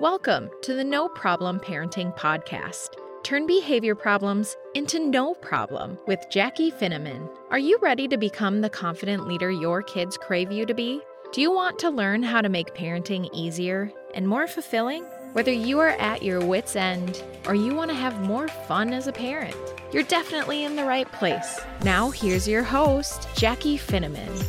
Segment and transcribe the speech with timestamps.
[0.00, 2.96] Welcome to the No Problem Parenting Podcast.
[3.22, 7.28] Turn behavior problems into no problem with Jackie Finneman.
[7.50, 11.02] Are you ready to become the confident leader your kids crave you to be?
[11.34, 15.04] Do you want to learn how to make parenting easier and more fulfilling?
[15.34, 19.06] Whether you are at your wits' end or you want to have more fun as
[19.06, 19.54] a parent,
[19.92, 21.60] you're definitely in the right place.
[21.84, 24.46] Now, here's your host, Jackie Finneman.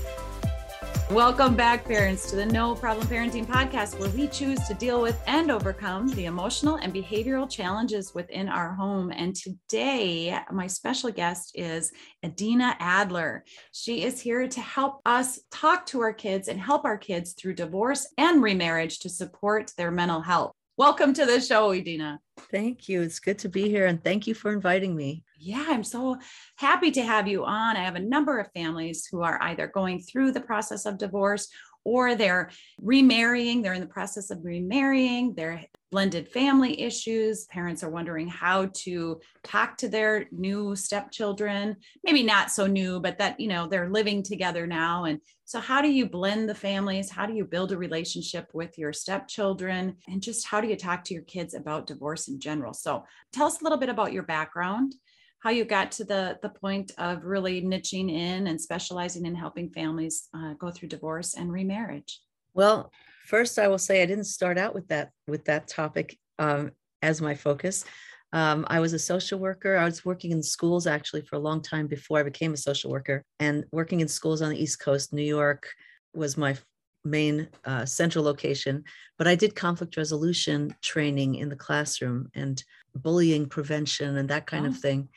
[1.11, 5.21] Welcome back, parents, to the No Problem Parenting Podcast, where we choose to deal with
[5.27, 9.11] and overcome the emotional and behavioral challenges within our home.
[9.11, 11.91] And today, my special guest is
[12.23, 13.43] Edina Adler.
[13.73, 17.55] She is here to help us talk to our kids and help our kids through
[17.55, 20.53] divorce and remarriage to support their mental health.
[20.77, 22.21] Welcome to the show, Edina.
[22.49, 23.01] Thank you.
[23.01, 23.85] It's good to be here.
[23.85, 25.23] And thank you for inviting me.
[25.37, 26.17] Yeah, I'm so
[26.55, 27.75] happy to have you on.
[27.75, 31.47] I have a number of families who are either going through the process of divorce
[31.83, 33.61] or they're remarrying.
[33.61, 35.33] They're in the process of remarrying.
[35.35, 37.45] They're blended family issues.
[37.45, 43.17] Parents are wondering how to talk to their new stepchildren, maybe not so new, but
[43.17, 45.03] that, you know, they're living together now.
[45.03, 47.09] And so, how do you blend the families?
[47.09, 49.97] How do you build a relationship with your stepchildren?
[50.07, 52.73] And just how do you talk to your kids about divorce in general?
[52.73, 54.95] So, tell us a little bit about your background
[55.41, 59.69] how you got to the the point of really niching in and specializing in helping
[59.69, 62.21] families uh, go through divorce and remarriage?
[62.53, 62.91] Well
[63.25, 67.21] first i will say i didn't start out with that with that topic um, as
[67.21, 67.85] my focus.
[68.33, 69.77] Um, i was a social worker.
[69.77, 72.91] I was working in schools actually for a long time before i became a social
[72.91, 73.23] worker.
[73.39, 75.67] And working in schools on the east coast new york
[76.13, 76.55] was my
[77.03, 78.83] main uh, central location
[79.17, 82.63] but i did conflict resolution training in the classroom and
[82.95, 84.69] bullying prevention and that kind oh.
[84.69, 85.09] of thing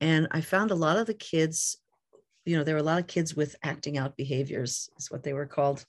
[0.00, 1.78] and I found a lot of the kids,
[2.44, 5.32] you know, there were a lot of kids with acting out behaviors, is what they
[5.32, 5.84] were called,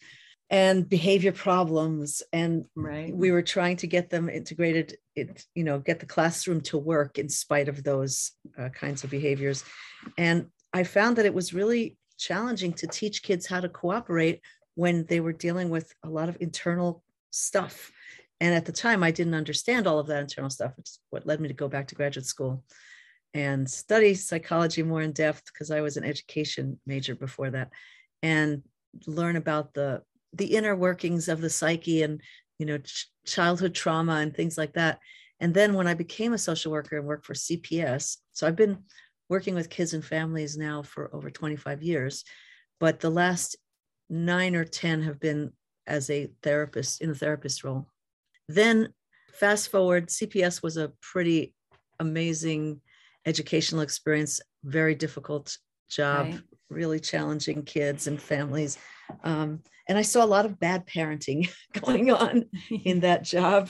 [0.49, 2.23] and behavior problems.
[2.31, 3.13] And right.
[3.13, 7.17] we were trying to get them integrated, it, you know, get the classroom to work
[7.17, 9.63] in spite of those uh, kinds of behaviors.
[10.17, 14.41] And I found that it was really challenging to teach kids how to cooperate
[14.77, 17.91] when they were dealing with a lot of internal stuff.
[18.39, 21.25] And at the time, I didn't understand all of that internal stuff, which is what
[21.25, 22.63] led me to go back to graduate school
[23.33, 27.71] and study psychology more in depth because I was an education major before that
[28.21, 28.61] and
[29.07, 32.21] learn about the the inner workings of the psyche and
[32.59, 34.99] you know ch- childhood trauma and things like that
[35.39, 38.83] and then when I became a social worker and worked for CPS so I've been
[39.27, 42.23] working with kids and families now for over 25 years
[42.79, 43.55] but the last
[44.09, 45.51] 9 or 10 have been
[45.85, 47.87] as a therapist in a therapist role
[48.47, 48.93] then
[49.33, 51.53] fast forward CPS was a pretty
[51.99, 52.81] amazing
[53.25, 55.57] educational experience, very difficult
[55.89, 56.41] job, right.
[56.69, 58.77] really challenging kids and families.
[59.23, 61.49] Um, and I saw a lot of bad parenting
[61.81, 62.45] going on
[62.85, 63.69] in that job.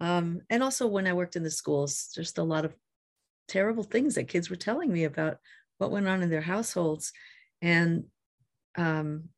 [0.00, 2.74] Um, and also when I worked in the schools, just a lot of
[3.48, 5.38] terrible things that kids were telling me about
[5.78, 7.12] what went on in their households.
[7.60, 8.04] And
[8.76, 9.28] um,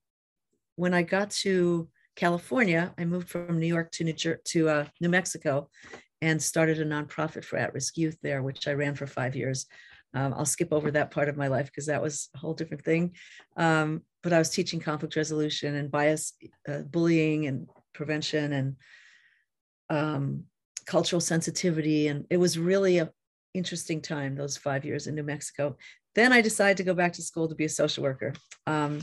[0.77, 4.85] when I got to California, I moved from New York to New, Jer- to uh,
[5.01, 5.69] New Mexico,
[6.21, 9.67] and started a nonprofit for at-risk youth there, which I ran for five years.
[10.15, 12.85] Um, I'll skip over that part of my life because that was a whole different
[12.85, 13.15] thing.
[13.57, 16.35] Um, but I was teaching conflict resolution and bias,
[16.69, 18.77] uh, bullying and prevention and
[19.91, 20.45] um,
[20.87, 22.09] cultural sensitivity.
[22.09, 23.11] And it was really a
[23.55, 25.77] interesting time, those five years in New Mexico.
[26.15, 28.33] Then I decided to go back to school to be a social worker.
[28.67, 29.01] Um,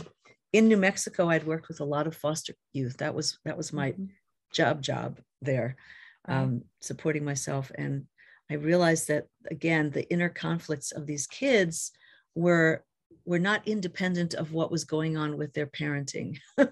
[0.54, 2.98] in New Mexico, I'd worked with a lot of foster youth.
[2.98, 4.06] That was that was my mm-hmm.
[4.52, 5.76] job job there
[6.28, 7.72] um, supporting myself.
[7.76, 8.06] And
[8.50, 11.92] I realized that again, the inner conflicts of these kids
[12.36, 12.84] were
[13.26, 16.38] were not independent of what was going on with their parenting.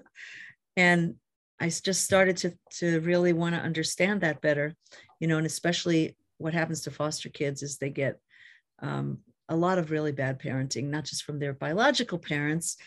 [0.75, 1.15] and
[1.59, 4.75] I just started to to really want to understand that better,
[5.19, 8.17] you know, and especially what happens to foster kids is they get
[8.81, 9.19] um,
[9.49, 12.77] a lot of really bad parenting, not just from their biological parents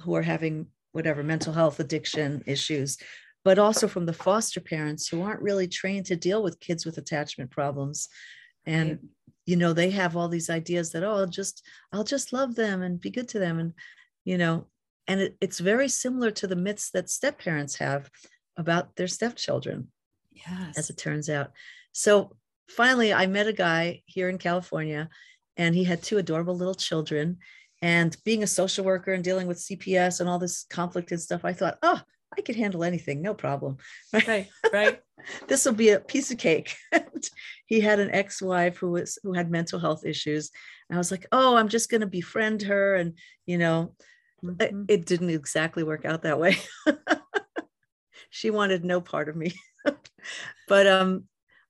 [0.00, 2.98] who are having whatever mental health addiction issues,
[3.44, 6.98] but also from the foster parents who aren't really trained to deal with kids with
[6.98, 8.08] attachment problems.
[8.66, 8.98] And right.
[9.46, 12.82] you know they have all these ideas that oh I'll just i'll just love them
[12.82, 13.58] and be good to them.
[13.58, 13.72] And
[14.24, 14.66] you know
[15.06, 18.10] and it, it's very similar to the myths that step parents have
[18.56, 19.88] about their stepchildren
[20.32, 20.78] yes.
[20.78, 21.50] as it turns out.
[21.92, 22.36] So
[22.68, 25.08] finally i met a guy here in california
[25.56, 27.38] and he had two adorable little children
[27.84, 31.44] and being a social worker and dealing with cps and all this conflict and stuff
[31.44, 32.00] i thought oh
[32.36, 33.78] I could handle anything, no problem.
[34.26, 35.00] Right, right.
[35.48, 36.76] this will be a piece of cake.
[37.66, 40.50] he had an ex-wife who was who had mental health issues.
[40.88, 43.94] And I was like, oh, I'm just going to befriend her, and you know,
[44.44, 44.60] mm-hmm.
[44.60, 46.56] it, it didn't exactly work out that way.
[48.30, 49.54] she wanted no part of me.
[50.68, 51.24] but um,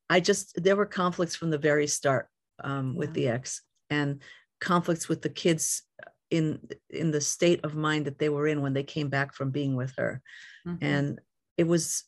[0.09, 2.29] I just there were conflicts from the very start
[2.63, 2.99] um, yeah.
[2.99, 4.23] with the ex, and
[4.65, 5.83] conflicts with the kids
[6.31, 6.59] in
[6.91, 9.77] in the state of mind that they were in when they came back from being
[9.77, 10.23] with her,
[10.67, 10.85] mm-hmm.
[10.85, 11.21] and
[11.57, 12.05] it was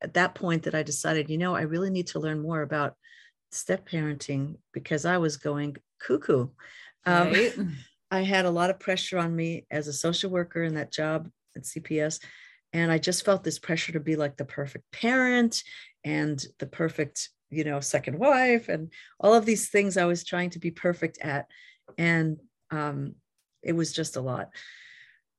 [0.00, 2.94] at that point that I decided, you know, I really need to learn more about
[3.50, 6.48] step parenting because I was going cuckoo.
[7.04, 7.54] Um, right.
[8.10, 11.28] I had a lot of pressure on me as a social worker in that job
[11.56, 12.20] at CPS.
[12.72, 15.62] And I just felt this pressure to be like the perfect parent
[16.04, 20.50] and the perfect, you know, second wife and all of these things I was trying
[20.50, 21.46] to be perfect at.
[21.96, 22.38] And
[22.70, 23.14] um,
[23.62, 24.50] it was just a lot.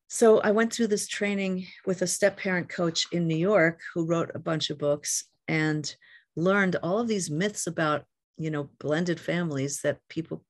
[0.07, 4.05] So I went through this training with a step parent coach in New York who
[4.07, 5.95] wrote a bunch of books and
[6.35, 8.05] learned all of these myths about,
[8.37, 10.43] you know, blended families that people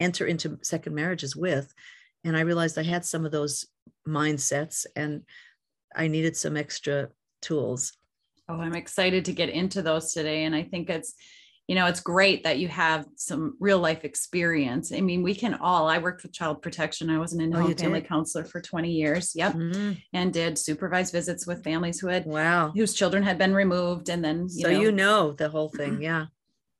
[0.00, 1.72] enter into second marriages with.
[2.24, 3.66] And I realized I had some of those
[4.08, 5.22] mindsets and
[5.94, 7.08] I needed some extra
[7.42, 7.92] tools.
[8.48, 10.44] Oh, I'm excited to get into those today.
[10.44, 11.14] And I think it's,
[11.70, 14.90] you know, it's great that you have some real life experience.
[14.92, 17.08] I mean, we can all, I worked with child protection.
[17.08, 18.08] I was an in home oh, family did?
[18.08, 19.36] counselor for 20 years.
[19.36, 19.54] Yep.
[19.54, 19.92] Mm-hmm.
[20.12, 24.08] And did supervised visits with families who had, wow, whose children had been removed.
[24.08, 26.02] And then, you so know, you know the whole thing.
[26.10, 26.26] Yeah.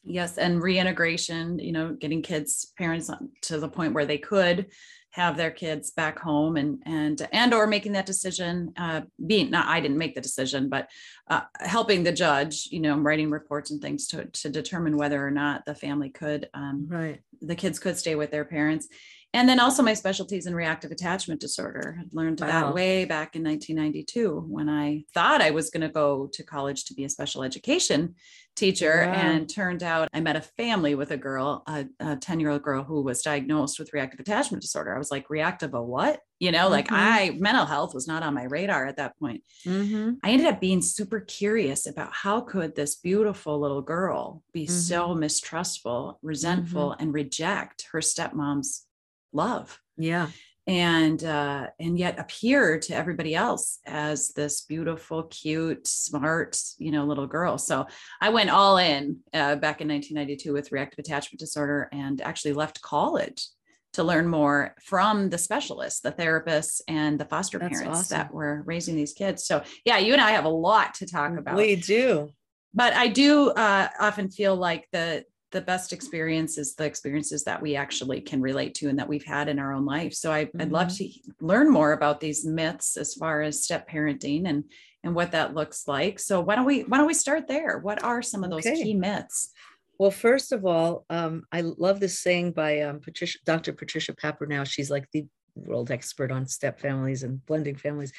[0.03, 3.11] Yes, and reintegration, you know, getting kids parents
[3.43, 4.67] to the point where they could
[5.11, 9.67] have their kids back home and and and or making that decision uh being not
[9.67, 10.89] i didn't make the decision but
[11.29, 15.31] uh, helping the judge you know writing reports and things to to determine whether or
[15.31, 17.21] not the family could um right.
[17.43, 18.87] the kids could stay with their parents
[19.33, 21.97] and then also my specialties in reactive attachment disorder.
[22.01, 22.47] I learned wow.
[22.49, 26.85] that way back in 1992 when I thought I was going to go to college
[26.87, 28.17] to be a special education
[28.57, 29.05] teacher.
[29.07, 29.13] Wow.
[29.13, 31.63] And turned out I met a family with a girl,
[32.01, 34.95] a 10 year old girl who was diagnosed with reactive attachment disorder.
[34.95, 36.21] I was like, reactive a what?
[36.41, 36.73] You know, mm-hmm.
[36.73, 39.45] like I, mental health was not on my radar at that point.
[39.65, 40.15] Mm-hmm.
[40.25, 44.73] I ended up being super curious about how could this beautiful little girl be mm-hmm.
[44.73, 47.03] so mistrustful, resentful, mm-hmm.
[47.03, 48.87] and reject her stepmom's
[49.33, 49.79] love.
[49.97, 50.29] Yeah.
[50.67, 57.05] And uh, and yet appear to everybody else as this beautiful cute smart you know
[57.05, 57.59] little girl.
[57.59, 57.87] So
[58.21, 62.83] i went all in uh, back in 1992 with reactive attachment disorder and actually left
[62.83, 63.47] college
[63.95, 68.19] to learn more from the specialists the therapists and the foster That's parents awesome.
[68.19, 69.45] that were raising these kids.
[69.45, 71.57] So yeah you and i have a lot to talk about.
[71.57, 72.29] we do.
[72.75, 77.61] But i do uh, often feel like the the best experience is the experiences that
[77.61, 80.15] we actually can relate to and that we've had in our own life.
[80.15, 81.31] So I, would love mm-hmm.
[81.31, 84.65] to learn more about these myths as far as step parenting and
[85.03, 86.19] and what that looks like.
[86.19, 87.79] So why don't we why don't we start there?
[87.79, 88.83] What are some of those okay.
[88.83, 89.51] key myths?
[89.99, 93.73] Well, first of all, um, I love this saying by um, Patricia, Dr.
[93.73, 94.15] Patricia
[94.49, 98.13] Now She's like the world expert on step families and blending families.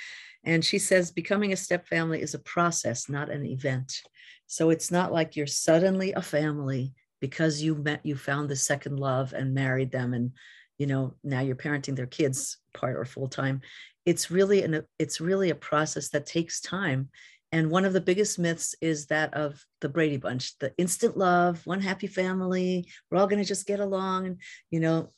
[0.44, 4.02] And she says becoming a step family is a process, not an event.
[4.48, 9.00] So it's not like you're suddenly a family because you met you found the second
[9.00, 10.32] love and married them and
[10.78, 13.62] you know now you're parenting their kids part or full time
[14.06, 17.10] it's really an it's really a process that takes time
[17.54, 21.66] and one of the biggest myths is that of the Brady Bunch, the instant love,
[21.68, 22.88] one happy family.
[23.10, 24.26] We're all going to just get along.
[24.28, 25.12] And, you know,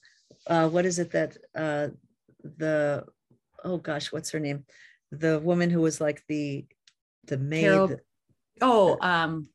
[0.48, 1.90] uh, what is it that uh,
[2.44, 3.06] the,
[3.64, 4.66] oh gosh, what's her name?
[5.12, 6.66] The woman who was like the,
[7.26, 7.66] the maid.
[7.66, 7.98] Carol,
[8.62, 9.48] oh, um,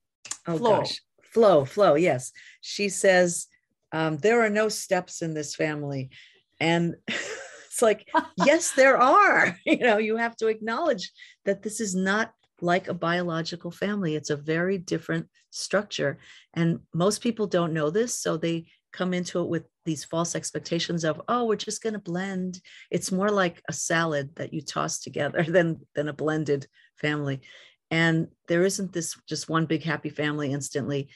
[0.46, 0.78] oh Flo.
[0.78, 1.00] gosh.
[1.38, 2.32] Flo, Flo, yes.
[2.60, 3.46] She says,
[3.92, 6.10] um, there are no steps in this family.
[6.58, 8.08] And it's like,
[8.44, 9.56] yes, there are.
[9.64, 11.12] You know, you have to acknowledge
[11.44, 14.16] that this is not like a biological family.
[14.16, 16.18] It's a very different structure.
[16.54, 18.18] And most people don't know this.
[18.18, 22.00] So they come into it with these false expectations of, oh, we're just going to
[22.00, 22.60] blend.
[22.90, 26.66] It's more like a salad that you toss together than, than a blended
[26.96, 27.42] family.
[27.90, 31.08] And there isn't this just one big happy family instantly.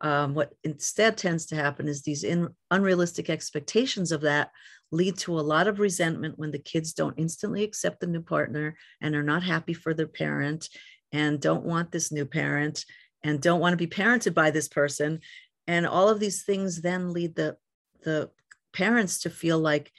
[0.00, 4.50] Um, what instead tends to happen is these in, unrealistic expectations of that
[4.92, 8.76] lead to a lot of resentment when the kids don't instantly accept the new partner
[9.00, 10.68] and are not happy for their parent
[11.12, 12.84] and don't want this new parent
[13.24, 15.20] and don't want to be parented by this person.
[15.66, 17.56] And all of these things then lead the
[18.02, 18.30] the
[18.72, 19.90] parents to feel like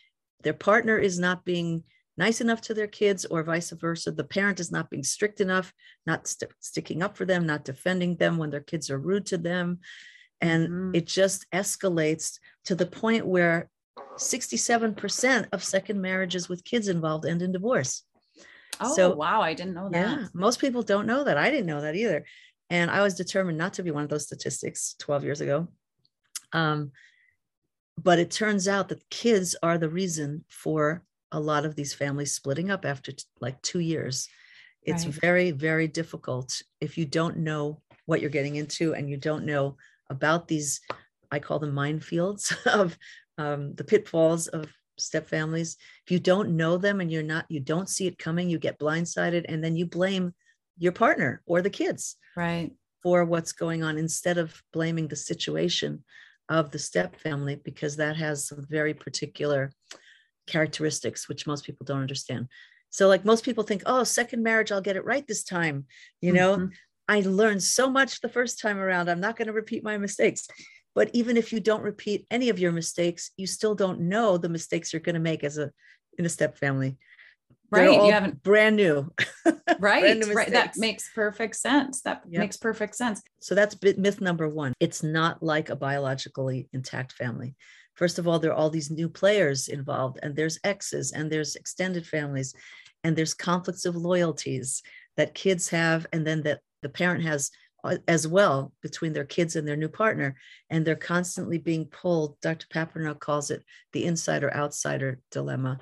[0.43, 1.83] their partner is not being
[2.17, 4.12] nice enough to their kids or vice versa.
[4.12, 5.74] The parent is not being strict enough,
[6.05, 9.38] not st- sticking up for them, not defending them when their kids are rude to
[9.38, 9.79] them.
[10.41, 10.91] And mm-hmm.
[10.95, 13.69] it just escalates to the point where
[14.15, 18.03] 67% of second marriages with kids involved end in divorce.
[18.79, 19.41] Oh, so, wow.
[19.41, 20.19] I didn't know that.
[20.19, 21.38] Yeah, most people don't know that.
[21.38, 22.25] I didn't know that either.
[22.69, 25.67] And I was determined not to be one of those statistics 12 years ago.
[26.53, 26.91] Um,
[28.01, 32.34] but it turns out that kids are the reason for a lot of these families
[32.34, 34.27] splitting up after t- like two years
[34.84, 35.15] It's Right.
[35.22, 39.77] very, very difficult if you don't know what you're getting into and you don't know
[40.10, 40.81] about these,
[41.31, 42.98] I call them minefields of
[43.38, 45.77] um, the pitfalls of step families.
[46.05, 48.79] If you don't know them and you're not, you don't see it coming, you get
[48.79, 50.34] blindsided and then you blame
[50.79, 52.77] your partner or the kids Right.
[53.03, 56.03] for what's going on instead of blaming the situation
[56.50, 59.72] of the step family because that has some very particular
[60.47, 62.47] characteristics which most people don't understand
[62.89, 65.85] so like most people think oh second marriage i'll get it right this time
[66.21, 66.71] you know Mhm.
[67.07, 70.47] i learned so much the first time around i'm not going to repeat my mistakes
[70.95, 74.49] but even if you don't repeat any of your mistakes you still don't know the
[74.49, 75.71] mistakes you're going to make as a
[76.17, 76.97] in a step family
[77.69, 77.91] Right.
[77.91, 79.11] You haven't brand new
[79.79, 80.17] right.
[80.17, 80.51] new Right.
[80.51, 82.01] That makes perfect sense.
[82.01, 82.39] That Yep.
[82.39, 83.21] makes perfect sense.
[83.39, 84.73] So that's myth number one.
[84.79, 87.55] It's not like a biologically intact family.
[87.97, 91.55] First of all, there are all these new players involved, and there's exes, and there's
[91.55, 92.53] extended families,
[93.03, 94.83] and there's conflicts of loyalties
[95.17, 97.49] that kids have, and then that the parent has
[97.83, 100.35] uh, as well between their kids and their new partner.
[100.69, 102.39] And they're constantly being pulled.
[102.41, 102.67] Dr.
[102.67, 103.63] Papernow calls it
[103.93, 105.79] the insider outsider dilemma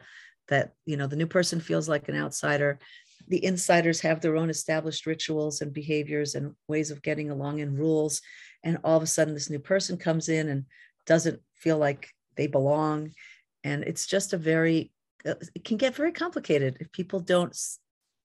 [0.48, 2.80] that, you know, the new person feels like an outsider
[3.28, 7.78] the insiders have their own established rituals and behaviors and ways of getting along and
[7.78, 8.22] rules
[8.64, 10.66] and all of a sudden this new person comes in and
[11.06, 13.12] doesn't feel like they belong.
[13.64, 14.92] And it's just a very
[15.26, 17.58] it can get very complicated if people don't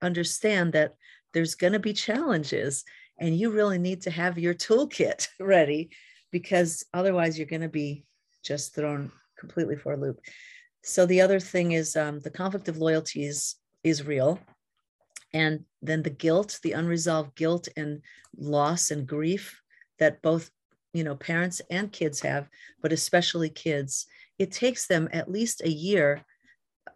[0.02, 0.96] understand that
[1.32, 2.84] there's going to be challenges
[3.18, 5.90] and you really need to have your toolkit ready
[6.30, 8.04] because otherwise you're going to be
[8.42, 10.20] just thrown completely for a loop.
[10.82, 14.38] So the other thing is um, the conflict of loyalties is real.
[15.32, 18.02] And then the guilt the unresolved guilt and
[18.36, 19.60] loss and grief
[19.98, 20.50] that both
[20.92, 22.48] you know parents and kids have
[22.82, 24.06] but especially kids.
[24.38, 26.24] It takes them at least a year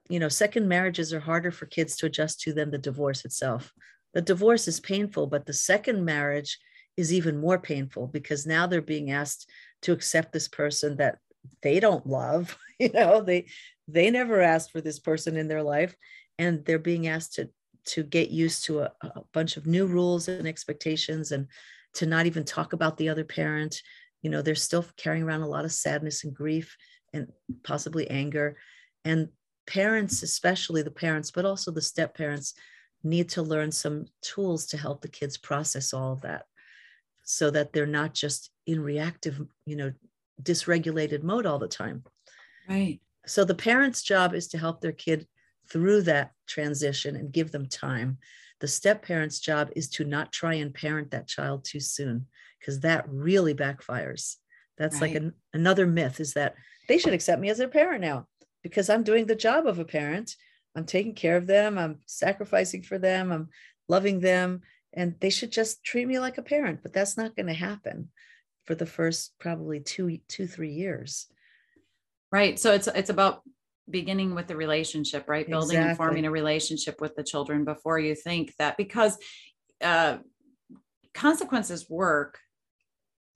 [0.08, 3.72] you know second marriages are harder for kids to adjust to than the divorce itself.
[4.14, 6.58] The divorce is painful but the second marriage
[6.96, 9.50] is even more painful because now they're being asked
[9.82, 11.18] to accept this person that
[11.62, 13.46] they don't love you know they
[13.88, 15.94] they never asked for this person in their life
[16.38, 17.48] and they're being asked to
[17.86, 21.46] to get used to a, a bunch of new rules and expectations and
[21.94, 23.80] to not even talk about the other parent
[24.22, 26.76] you know they're still carrying around a lot of sadness and grief
[27.12, 27.28] and
[27.62, 28.56] possibly anger
[29.04, 29.28] and
[29.66, 32.54] parents especially the parents but also the step parents
[33.02, 36.44] need to learn some tools to help the kids process all of that
[37.22, 39.92] so that they're not just in reactive you know
[40.42, 42.02] dysregulated mode all the time
[42.68, 43.00] Right.
[43.26, 45.26] so the parent's job is to help their kid
[45.70, 48.18] through that transition and give them time.
[48.61, 52.26] The step parent's job is to not try and parent that child too soon
[52.58, 54.37] because that really backfires.
[54.78, 56.54] That's like an, another myth is that
[56.88, 58.26] they should accept me as their parent now
[58.62, 60.34] because I'm doing the job of a parent.
[60.75, 63.49] I'm taking care of them, I'm sacrificing for them, I'm
[63.88, 66.80] loving them, and they should just treat me like a parent.
[66.82, 68.08] But that's not going to happen
[68.64, 71.28] for the first probably two, two, three years.
[72.32, 72.58] Right.
[72.58, 73.42] So it's it's about
[73.91, 75.47] beginning with the relationship, right?
[75.49, 79.19] Building and forming a relationship with the children before you think that because
[79.83, 80.19] uh
[81.12, 82.38] consequences work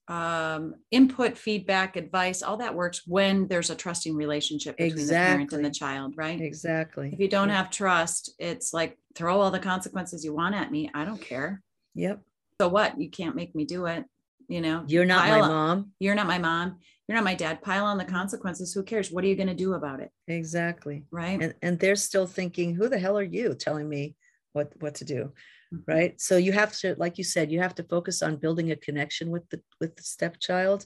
[0.09, 5.53] um input feedback advice all that works when there's a trusting relationship between the parent
[5.53, 6.41] and the child right?
[6.41, 7.11] Exactly.
[7.13, 10.91] if you don't have trust it's like throw all the consequences you want at me
[10.95, 11.63] i don't care.
[11.95, 12.21] Yep.
[12.61, 12.99] so what?
[13.01, 14.05] You can't make me do it
[14.49, 14.83] you know?
[14.87, 15.93] You're not my Pile on- mom.
[15.99, 19.25] you're not my mom you're not my dad pile on the consequences who cares what
[19.25, 21.05] are you going to do about it Exactly.
[21.11, 24.15] right And and they're still thinking, who the hell are you telling me
[24.53, 25.33] what what to do?
[25.75, 25.85] Mhm.
[25.87, 26.21] Right.
[26.21, 29.31] So you have to, like you said, you have to focus on building a connection
[29.31, 30.85] with the with the stepchild.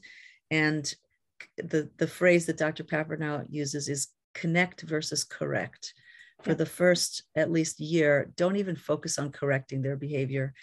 [0.51, 0.93] And
[1.57, 2.85] the the phrase that Dr.
[2.85, 5.95] Papernow uses is connect versus correct.
[6.43, 6.57] For Yeah.
[6.63, 10.55] the first at least year, don't even focus on correcting their behavior.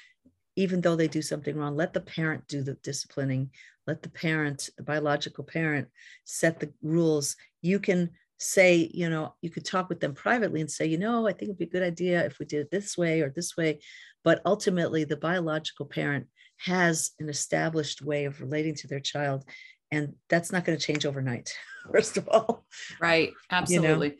[0.55, 3.51] Even though they do something wrong, let the parent do the disciplining.
[3.89, 5.88] Let the parent, the biological parent,
[6.24, 7.36] set the rules.
[7.63, 11.25] You can say, you know, you could talk with them privately and say, you know,
[11.25, 13.58] I think it'd be a good idea if we did it this way or this
[13.58, 13.79] way.
[14.24, 16.27] But ultimately, the biological parent
[16.58, 19.43] has an established way of relating to their child.
[19.89, 21.51] And that's not going to change overnight,
[21.91, 22.67] first of all.
[23.01, 23.31] Right.
[23.50, 24.17] Absolutely.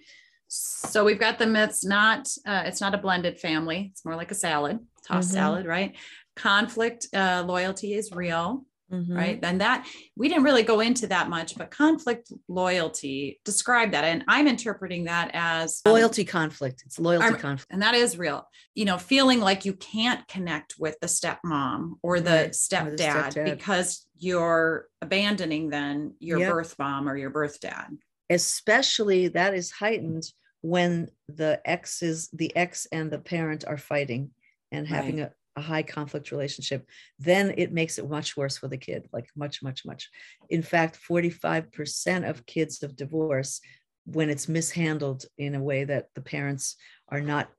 [0.48, 3.90] So we've got the myths, not, uh, it's not a blended family.
[3.92, 5.34] It's more like a salad, tossed Mhm.
[5.34, 5.96] salad, right?
[6.36, 9.16] Conflict, uh, loyalty is real, Mhm.
[9.16, 9.40] right?
[9.44, 14.04] And that, we didn't really go into that much, but conflict loyalty, describe that.
[14.04, 16.84] And I'm interpreting that as um, Loyalty conflict.
[16.86, 17.72] It's loyalty I'm- conflict.
[17.72, 18.48] and that is real.
[18.76, 22.50] You know, feeling like you can't connect with the stepmom or the Right, or the
[22.54, 22.98] stepdad
[23.34, 23.46] stepdad.
[23.58, 26.52] because you're abandoning then your Yep.
[26.52, 27.98] birth mom or your birth dad.
[28.32, 30.24] especially that is heightened
[30.62, 34.30] when the exes the ex and the parent are fighting
[34.72, 36.88] and having a, a high conflict relationship,
[37.18, 40.10] then it makes it much worse for the kid, like much, much, much.
[40.50, 43.62] In fact, 45% of kids of divorce,
[44.06, 46.76] when it's mishandled in a way that the parents
[47.10, 47.50] are not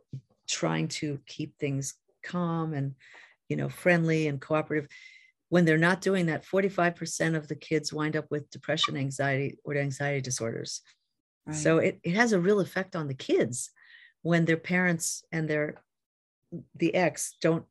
[0.49, 1.95] trying to keep things
[2.25, 2.95] calm and
[3.49, 4.89] you know friendly and cooperative
[5.49, 9.77] when they're not doing that 45% of the kids wind up with depression anxiety or
[9.77, 10.83] anxiety disorders
[11.47, 11.57] right.
[11.57, 13.71] so it, it has a real effect on the kids
[14.23, 15.83] when their parents and their
[16.77, 17.65] the ex don't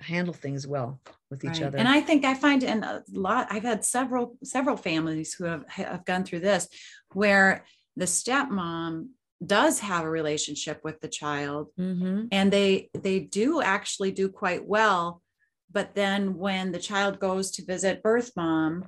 [0.00, 1.64] handle things well with each right.
[1.64, 5.44] other and i think i find in a lot i've had several several families who
[5.44, 6.68] have, have gone through this
[7.12, 7.64] where
[7.96, 9.08] the stepmom
[9.44, 12.24] does have a relationship with the child mm-hmm.
[12.32, 15.22] and they they do actually do quite well
[15.72, 18.84] but then when the child goes to visit birth mom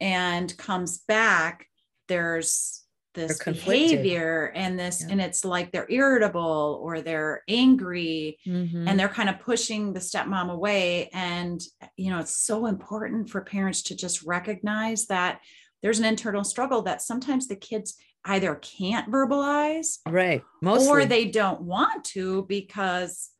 [0.00, 1.66] and comes back
[2.08, 5.12] there's this behavior and this yeah.
[5.12, 8.86] and it's like they're irritable or they're angry mm-hmm.
[8.86, 11.60] and they're kind of pushing the stepmom away and
[11.96, 15.40] you know it's so important for parents to just recognize that
[15.82, 20.88] there's an internal struggle that sometimes the kids either can't verbalize right Mostly.
[20.88, 23.30] or they don't want to because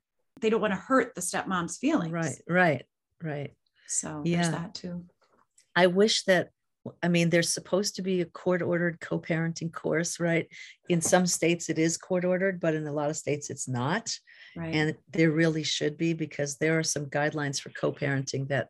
[0.40, 2.87] they don't want to hurt the stepmom's feelings right right
[3.22, 3.52] right
[3.87, 4.42] so yeah.
[4.42, 5.04] there's that too
[5.76, 6.50] i wish that
[7.02, 10.49] i mean there's supposed to be a court ordered co-parenting course right
[10.88, 14.11] in some states it is court ordered but in a lot of states it's not
[14.56, 14.75] right.
[14.75, 18.68] and there really should be because there are some guidelines for co-parenting that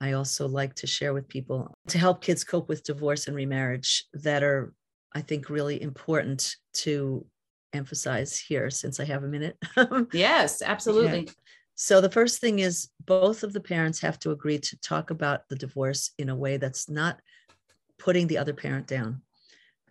[0.00, 4.04] I also like to share with people to help kids cope with divorce and remarriage
[4.12, 4.74] that are
[5.14, 7.24] I think, really important to
[7.72, 9.56] emphasize here since I have a minute.
[10.12, 11.20] yes, absolutely.
[11.20, 11.32] Yeah.
[11.76, 15.48] So the first thing is both of the parents have to agree to talk about
[15.48, 17.20] the divorce in a way that's not
[17.98, 19.22] putting the other parent down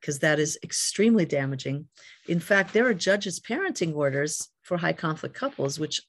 [0.04, 1.88] because that is extremely damaging.
[2.28, 6.02] In fact, there are judges' parenting orders for high conflict couples, which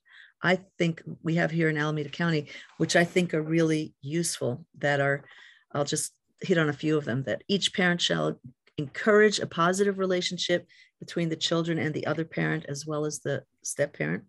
[0.43, 2.49] I think we have here in Alameda County,
[2.79, 4.67] which I think are really useful.
[4.79, 5.25] That are,
[5.73, 7.23] I'll just hit on a few of them.
[7.23, 8.41] That each parent shall
[8.79, 10.67] encourage a positive relationship
[10.99, 14.25] between the children and the other parent as well as the step parent.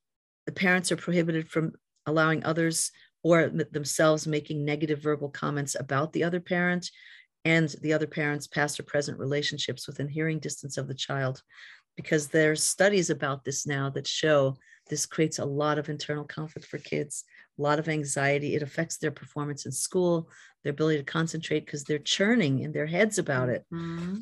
[0.45, 1.73] The parents are prohibited from
[2.05, 2.91] allowing others
[3.23, 6.91] or themselves making negative verbal comments about the other parent
[7.45, 11.41] and the other parent's past or present relationships within hearing distance of the child
[11.95, 14.57] because there's studies about this now that show
[14.89, 17.23] this creates a lot of internal conflict for kids
[17.57, 20.29] a lot of anxiety it affects their performance in school
[20.63, 24.15] their ability to concentrate because they're churning in their heads about it mm-hmm.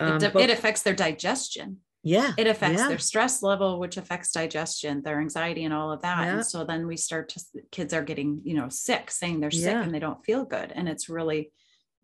[0.00, 1.78] Um, it, but, it, affects their digestion.
[2.02, 2.32] Yeah.
[2.36, 2.88] It affects yeah.
[2.88, 6.24] their stress level, which affects digestion, their anxiety, and all of that.
[6.24, 6.34] Yeah.
[6.34, 9.64] And so then we start to, kids are getting, you know, sick, saying they're yeah.
[9.64, 10.72] sick and they don't feel good.
[10.74, 11.52] And it's really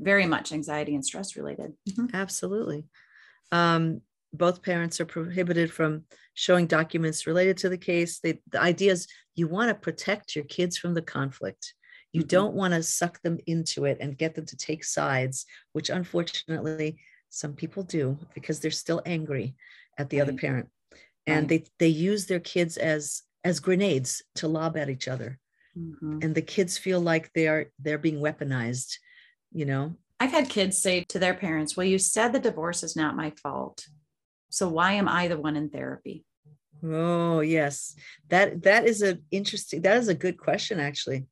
[0.01, 1.73] very much anxiety and stress related.
[1.89, 2.15] Mm-hmm.
[2.15, 2.85] Absolutely.
[3.53, 8.21] Um, both parents are prohibited from showing documents related to the case.
[8.21, 11.75] They, the idea is you want to protect your kids from the conflict.
[12.13, 12.29] You mm-hmm.
[12.29, 16.99] don't want to suck them into it and get them to take sides, which unfortunately
[17.31, 19.55] some people do because they're still angry
[19.99, 20.29] at the right.
[20.29, 20.69] other parent.
[21.27, 21.65] And right.
[21.79, 25.39] they, they use their kids as as grenades to lob at each other.
[25.79, 26.19] Mm-hmm.
[26.23, 28.97] And the kids feel like they are they're being weaponized,
[29.53, 29.95] you know.
[30.21, 33.31] I've had kids say to their parents, Well, you said the divorce is not my
[33.31, 33.87] fault.
[34.51, 36.25] So why am I the one in therapy?
[36.83, 37.95] Oh, yes.
[38.29, 41.27] That that is an interesting, that is a good question, actually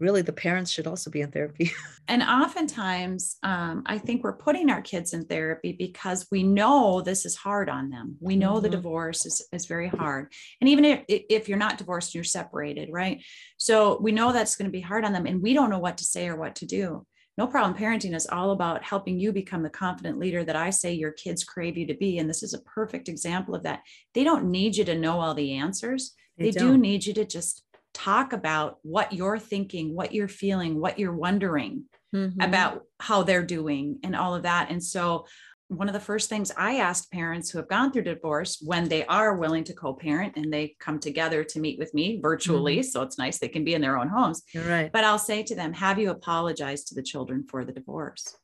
[0.00, 1.72] really the parents should also be in therapy.
[2.08, 7.26] and oftentimes, um, I think we're putting our kids in therapy because we know this
[7.26, 8.16] is hard on them.
[8.20, 8.62] We know mm-hmm.
[8.62, 10.32] the divorce is, is very hard.
[10.60, 13.22] And even if, if you're not divorced, you're separated, right?
[13.56, 15.98] So we know that's going to be hard on them and we don't know what
[15.98, 17.04] to say or what to do.
[17.38, 20.92] No problem parenting is all about helping you become the confident leader that I say
[20.92, 22.18] your kids crave you to be.
[22.18, 23.82] And this is a perfect example of that.
[24.12, 26.16] They don't need you to know all the answers.
[26.36, 27.62] They, they do need you to just
[27.94, 32.40] talk about what you're thinking, what you're feeling, what you're wondering mm-hmm.
[32.40, 34.70] about how they're doing and all of that.
[34.70, 35.26] And so
[35.68, 39.04] one of the first things I ask parents who have gone through divorce when they
[39.06, 42.78] are willing to co-parent and they come together to meet with me virtually.
[42.78, 42.88] Mm-hmm.
[42.88, 44.42] So it's nice they can be in their own homes.
[44.54, 44.90] You're right.
[44.90, 48.34] But I'll say to them, have you apologized to the children for the divorce?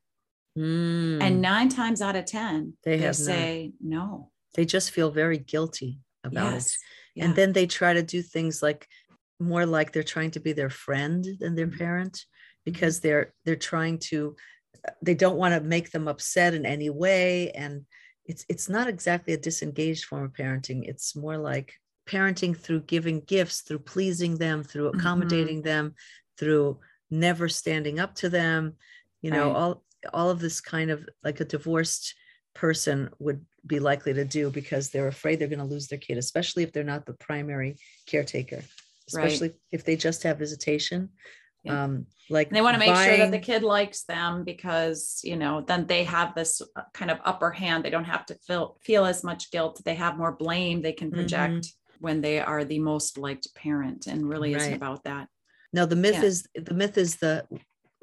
[0.56, 1.22] Mm.
[1.22, 4.30] And nine times out of 10, they, they say no.
[4.54, 6.66] They just feel very guilty about yes.
[6.66, 6.76] it.
[7.14, 7.24] Yeah.
[7.24, 8.86] And then they try to do things like
[9.40, 11.78] more like they're trying to be their friend than their mm-hmm.
[11.78, 12.24] parent
[12.64, 14.36] because they're they're trying to
[15.02, 17.84] they don't want to make them upset in any way and
[18.26, 21.74] it's it's not exactly a disengaged form of parenting it's more like
[22.06, 24.98] parenting through giving gifts through pleasing them through mm-hmm.
[24.98, 25.68] accommodating mm-hmm.
[25.68, 25.94] them
[26.38, 26.78] through
[27.10, 28.74] never standing up to them
[29.22, 29.56] you know right.
[29.56, 32.14] all all of this kind of like a divorced
[32.54, 36.18] person would be likely to do because they're afraid they're going to lose their kid
[36.18, 38.62] especially if they're not the primary caretaker
[39.08, 39.58] especially right.
[39.72, 41.10] if they just have visitation.
[41.64, 41.84] Yeah.
[41.84, 43.08] Um, like and they want to make buying...
[43.08, 47.10] sure that the kid likes them because you know then they have this uh, kind
[47.10, 47.84] of upper hand.
[47.84, 49.80] They don't have to feel feel as much guilt.
[49.84, 52.04] They have more blame they can project mm-hmm.
[52.04, 54.62] when they are the most liked parent, and really right.
[54.62, 55.28] isn't about that.
[55.72, 56.24] No, the myth yeah.
[56.24, 57.46] is the myth is the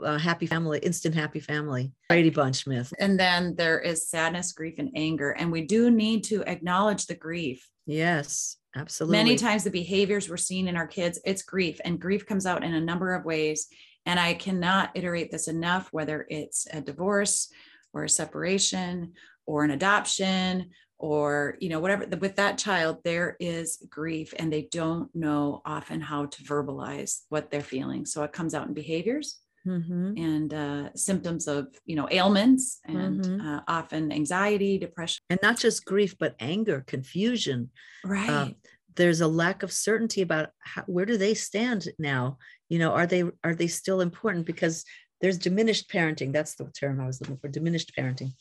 [0.03, 2.93] uh, happy family, instant happy family, Brady Bunch myth.
[2.99, 5.31] And then there is sadness, grief, and anger.
[5.31, 7.67] And we do need to acknowledge the grief.
[7.85, 9.17] Yes, absolutely.
[9.17, 12.63] Many times the behaviors we're seeing in our kids, it's grief, and grief comes out
[12.63, 13.67] in a number of ways.
[14.05, 17.51] And I cannot iterate this enough, whether it's a divorce
[17.93, 19.13] or a separation
[19.45, 24.67] or an adoption or you know whatever with that child there is grief and they
[24.71, 29.39] don't know often how to verbalize what they're feeling so it comes out in behaviors
[29.65, 30.13] mm-hmm.
[30.17, 33.47] and uh, symptoms of you know ailments and mm-hmm.
[33.47, 35.21] uh, often anxiety depression.
[35.29, 37.69] And not just grief but anger confusion.
[38.05, 38.29] Uh, right.
[38.29, 38.47] uh,
[38.95, 42.37] there's a lack of certainty about how, where do they stand now?
[42.69, 44.45] You know are they are they still important?
[44.45, 44.85] Because
[45.21, 48.31] there's diminished parenting that's the term i was looking for diminished parenting.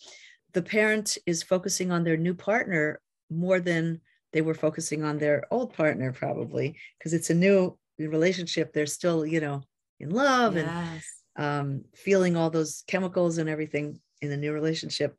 [0.52, 4.00] The parent is focusing on their new partner more than
[4.33, 9.26] they were focusing on their old partner probably because it's a new relationship they're still
[9.26, 9.62] you know
[10.00, 11.04] in love yes.
[11.36, 15.16] and um, feeling all those chemicals and everything in the new relationship.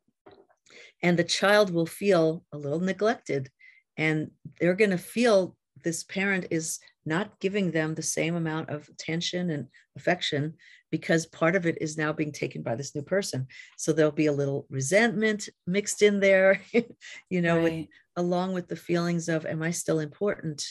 [1.02, 3.50] And the child will feel a little neglected
[3.96, 8.88] and they're going to feel this parent is not giving them the same amount of
[8.88, 9.66] attention and
[9.96, 10.54] affection
[10.90, 13.46] because part of it is now being taken by this new person.
[13.76, 16.60] So there'll be a little resentment mixed in there,
[17.30, 17.62] you know, right.
[17.62, 20.64] with, along with the feelings of, am I still important,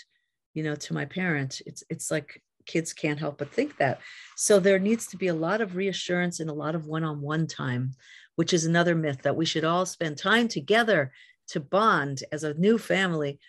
[0.54, 1.62] you know, to my parent?
[1.66, 4.00] It's, it's like kids can't help but think that.
[4.36, 7.22] So there needs to be a lot of reassurance and a lot of one on
[7.22, 7.92] one time,
[8.36, 11.12] which is another myth that we should all spend time together
[11.50, 13.40] to bond as a new family.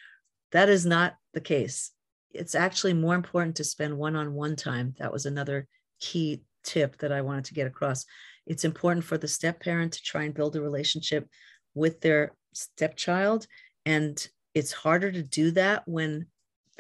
[0.53, 1.93] That is not the case.
[2.31, 4.95] It's actually more important to spend one on one time.
[4.99, 5.69] That was another
[6.01, 8.05] key tip that I wanted to get across.
[8.47, 11.29] It's important for the step parent to try and build a relationship
[11.75, 13.47] with their stepchild.
[13.87, 16.27] And it's harder to do that when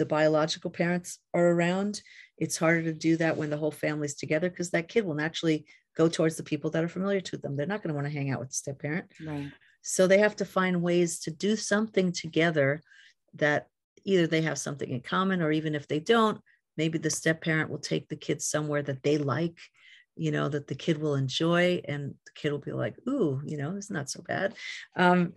[0.03, 2.03] the biological parents are around
[2.43, 5.65] it's harder to do that when the whole family's together because that kid will naturally
[5.97, 7.55] go towards the people that are familiar to them.
[7.55, 9.07] They're not going to want to hang out with the step parent.
[9.25, 9.53] Right.
[9.83, 12.83] So they have to find ways to do something together
[13.35, 13.69] that
[14.05, 16.41] either they have something in common or even if they don't,
[16.77, 19.59] maybe the step parent will take the kids somewhere that they like,
[20.17, 23.57] you know, that the kid will enjoy and the kid will be like, ooh, you
[23.57, 24.55] know, it's not so bad.
[24.97, 25.35] Um,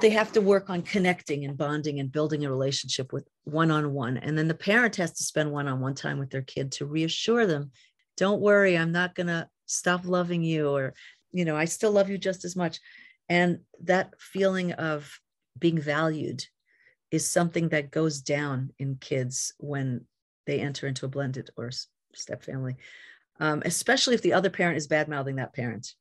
[0.00, 3.92] they have to work on connecting and bonding and building a relationship with one on
[3.92, 4.16] one.
[4.16, 6.86] And then the parent has to spend one on one time with their kid to
[6.86, 7.70] reassure them
[8.16, 10.94] don't worry, I'm not going to stop loving you, or,
[11.32, 12.78] you know, I still love you just as much.
[13.28, 15.18] And that feeling of
[15.58, 16.44] being valued
[17.10, 20.06] is something that goes down in kids when
[20.46, 21.70] they enter into a blended or
[22.14, 22.76] step family,
[23.40, 25.94] um, especially if the other parent is bad mouthing that parent.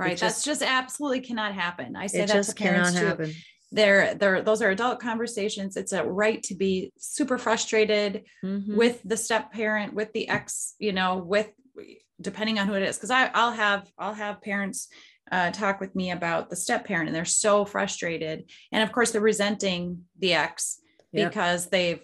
[0.00, 0.16] Right.
[0.16, 1.94] Just, That's just absolutely cannot happen.
[1.94, 3.06] I say that to parents too.
[3.06, 3.34] Happen.
[3.70, 5.76] They're, they're, those are adult conversations.
[5.76, 8.76] It's a right to be super frustrated mm-hmm.
[8.76, 11.48] with the step parent, with the ex, you know, with
[12.20, 12.98] depending on who it is.
[12.98, 14.88] Cause I, I'll have, I'll have parents
[15.30, 18.50] uh, talk with me about the step parent and they're so frustrated.
[18.72, 20.80] And of course they're resenting the ex
[21.12, 21.30] yep.
[21.30, 22.00] because they've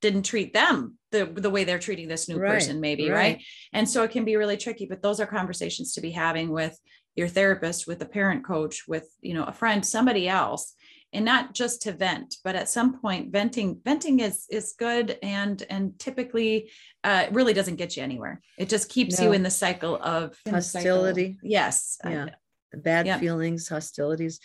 [0.00, 3.16] didn't treat them the, the way they're treating this new right, person maybe right.
[3.16, 3.44] right.
[3.72, 6.78] and so it can be really tricky but those are conversations to be having with
[7.16, 10.74] your therapist with a parent coach with you know a friend somebody else
[11.12, 15.64] and not just to vent but at some point venting venting is is good and
[15.70, 16.70] and typically
[17.04, 19.26] uh really doesn't get you anywhere it just keeps no.
[19.26, 21.50] you in the cycle of hostility cycle.
[21.50, 22.26] yes yeah
[22.74, 23.18] bad yeah.
[23.18, 24.38] feelings hostilities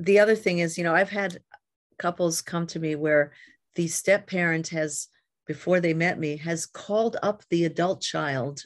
[0.00, 1.38] the other thing is you know i've had
[1.98, 3.32] couples come to me where
[3.76, 5.08] the step parent has
[5.46, 8.64] before they met me has called up the adult child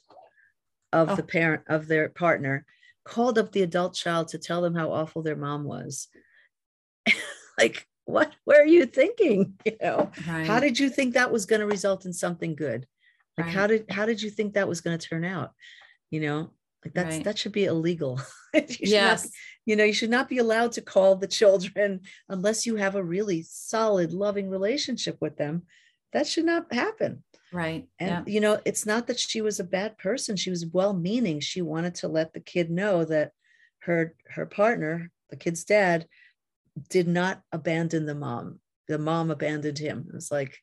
[0.93, 1.17] of oh.
[1.17, 2.65] the parent of their partner
[3.07, 6.09] called up the adult child to tell them how awful their mom was.
[7.59, 9.55] like, what were you thinking?
[9.65, 10.47] You know, right.
[10.47, 12.87] how did you think that was going to result in something good?
[13.37, 13.55] Like, right.
[13.55, 15.53] how did how did you think that was going to turn out?
[16.11, 16.51] You know,
[16.85, 17.25] like that's right.
[17.25, 18.21] that should be illegal.
[18.81, 19.25] yes.
[19.25, 19.31] Not,
[19.67, 23.03] you know, you should not be allowed to call the children unless you have a
[23.03, 25.63] really solid, loving relationship with them.
[26.13, 27.25] That should not happen.
[27.57, 27.89] Right.
[27.99, 28.35] And, yeah.
[28.35, 30.37] you know, it's not that she was a bad person.
[30.37, 31.41] She was well meaning.
[31.41, 33.33] She wanted to let the kid know that
[33.79, 36.07] her her partner, the kid's dad,
[36.91, 38.61] did not abandon the mom.
[38.89, 40.05] The mom abandoned him.
[40.07, 40.59] It was like,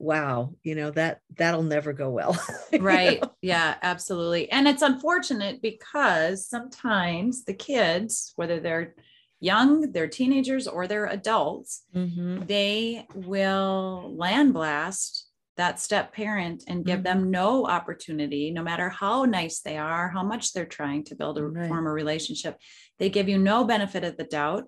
[0.00, 2.36] wow, you know, that that'll never go well.
[2.80, 3.22] right.
[3.22, 3.32] Know?
[3.40, 4.50] Yeah, absolutely.
[4.50, 8.96] And it's unfortunate because sometimes the kids, whether they're
[9.38, 12.44] young, they're teenagers or they're adults, mm-hmm.
[12.46, 17.20] they will land blast that step parent and give mm-hmm.
[17.20, 21.38] them no opportunity, no matter how nice they are, how much they're trying to build
[21.38, 21.68] a right.
[21.68, 22.58] form a relationship.
[22.98, 24.64] They give you no benefit of the doubt.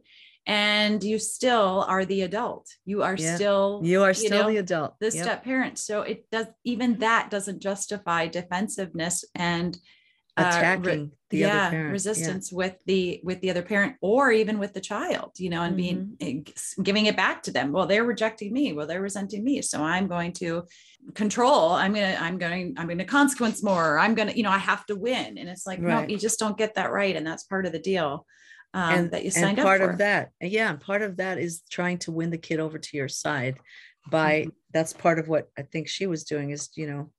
[0.46, 2.68] And you still are the adult.
[2.84, 3.34] You are yeah.
[3.34, 4.94] still you are still you know, the adult.
[5.00, 5.24] The yep.
[5.24, 5.78] step parent.
[5.78, 9.78] So it does even that doesn't justify defensiveness and
[10.36, 11.92] attacking uh, the yeah, other parent.
[11.92, 12.56] resistance yeah.
[12.56, 16.14] with the with the other parent or even with the child you know and mm-hmm.
[16.18, 19.62] being eh, giving it back to them well they're rejecting me well they're resenting me
[19.62, 20.64] so i'm going to
[21.14, 24.84] control i'm gonna i'm going i'm gonna consequence more i'm gonna you know i have
[24.86, 26.08] to win and it's like right.
[26.08, 28.26] no you just don't get that right and that's part of the deal
[28.72, 29.78] um, and, that you signed up for.
[29.78, 32.78] part of that yeah and part of that is trying to win the kid over
[32.78, 33.58] to your side
[34.10, 34.50] by mm-hmm.
[34.72, 37.10] that's part of what i think she was doing is you know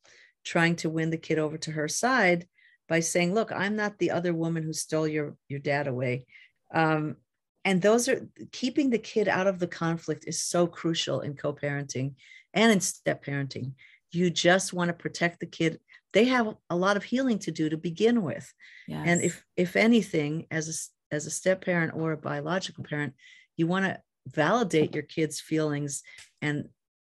[0.44, 2.46] trying to win the kid over to her side
[2.88, 6.26] by saying, look, I'm not the other woman who stole your, your dad away.
[6.74, 7.18] Um,
[7.64, 12.14] and those are keeping the kid out of the conflict is so crucial in co-parenting
[12.54, 13.74] and in step parenting.
[14.12, 15.80] You just want to protect the kid.
[16.14, 18.52] They have a lot of healing to do to begin with.
[18.88, 19.04] Yes.
[19.06, 23.14] And if if anything, as a as a step parent or a biological parent,
[23.58, 26.04] you want to validate your kids' feelings
[26.42, 26.70] and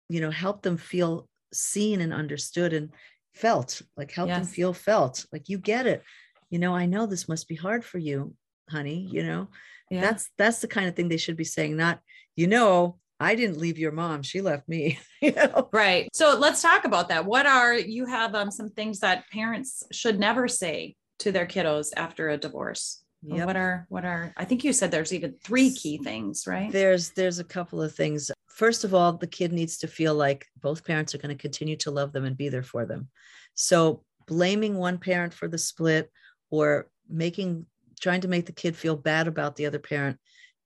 [0.09, 2.91] you know help them feel seen and understood and
[3.35, 4.39] felt like help yes.
[4.39, 6.03] them feel felt like you get it.
[6.51, 8.35] You know i know this must be hard for you
[8.69, 9.49] honey you know?
[9.89, 10.01] Yeah.
[10.01, 12.01] that's that's the kind of thing they should be saying not
[12.35, 14.23] you know i didn't leave your mom.
[14.23, 14.99] She left me.
[15.21, 15.69] You know?
[15.71, 16.09] Right.
[16.15, 17.27] So let's talk about that.
[17.27, 21.89] What are you have um, some things that parents should never say to their kiddos
[21.95, 23.05] after a divorce?
[23.23, 23.47] Yep.
[23.47, 26.73] what are what are i think you said there's even three key things right?
[26.73, 28.31] there's there's a couple of things
[28.61, 31.77] first of all, the kid needs to feel like both parents are going to continue
[31.77, 33.09] to love them and be there for them.
[33.55, 36.13] So blaming one parent for the split
[36.51, 37.65] or making
[38.03, 40.19] trying to make the kid feel bad about the other parent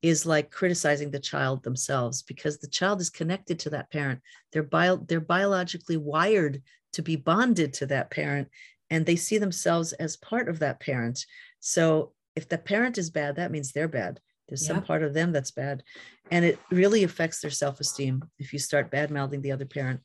[0.02, 4.20] is like criticizing the child themselves because the child is connected to that parent.
[4.52, 6.62] They're bio, they're biologically wired
[6.94, 8.48] to be bonded to that parent
[8.90, 11.24] and they see themselves as part of that parent.
[11.60, 14.18] So if the parent is bad, that means they're bad.
[14.48, 15.82] There's some part of them that's bad.
[16.30, 20.00] And it really affects their self esteem if you start bad mouthing the other parent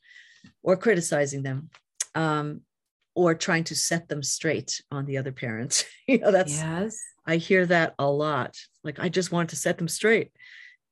[0.63, 1.69] or criticizing them
[2.15, 2.61] um,
[3.15, 5.85] or trying to set them straight on the other parent.
[6.07, 6.97] you know, that's, yes.
[7.25, 8.57] I hear that a lot.
[8.83, 10.31] Like, I just want to set them straight.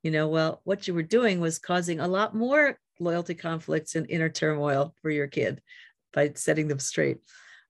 [0.03, 4.09] You know, well, what you were doing was causing a lot more loyalty conflicts and
[4.09, 5.61] inner turmoil for your kid
[6.13, 7.17] by setting them straight.